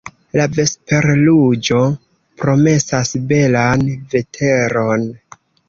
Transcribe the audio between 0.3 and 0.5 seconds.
La